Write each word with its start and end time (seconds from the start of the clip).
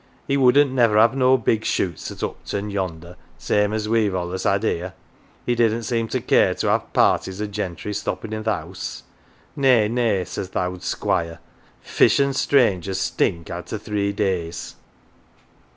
He 0.25 0.35
wouldn't 0.35 0.71
never 0.71 0.97
have 0.97 1.15
no 1.15 1.37
big 1.37 1.63
shoots 1.63 2.09
at 2.09 2.23
Upton 2.23 2.71
yonder, 2.71 3.17
same 3.37 3.71
as 3.71 3.87
weVe 3.87 4.15
allus 4.15 4.45
had 4.45 4.63
here. 4.63 4.95
He 5.45 5.53
didn't 5.53 5.83
seem 5.83 6.07
to 6.07 6.19
care 6.19 6.55
to 6.55 6.71
'ave 6.71 6.85
parties 6.91 7.39
o' 7.39 7.45
gentry 7.45 7.93
stoppin' 7.93 8.33
i' 8.33 8.41
th' 8.41 8.45
house.' 8.47 9.03
Nay, 9.55 9.87
nay," 9.87 10.17
1 10.21 10.25
says 10.25 10.49
tli* 10.49 10.61
owd 10.73 10.81
Squire, 10.81 11.37
'fish 11.81 12.17
an* 12.19 12.33
strangers 12.33 12.99
stink 12.99 13.51
arter 13.51 13.77
three 13.77 14.11
days. 14.11 14.75